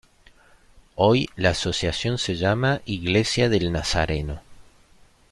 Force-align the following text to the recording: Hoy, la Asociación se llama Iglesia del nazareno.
Hoy, 0.95 1.29
la 1.35 1.51
Asociación 1.51 2.17
se 2.17 2.35
llama 2.35 2.81
Iglesia 2.85 3.49
del 3.49 3.71
nazareno. 3.71 4.41